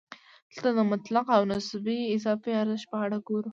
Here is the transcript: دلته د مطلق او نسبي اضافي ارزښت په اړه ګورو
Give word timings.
دلته 0.51 0.69
د 0.77 0.79
مطلق 0.91 1.27
او 1.37 1.41
نسبي 1.51 1.99
اضافي 2.15 2.51
ارزښت 2.63 2.87
په 2.91 2.97
اړه 3.05 3.17
ګورو 3.27 3.49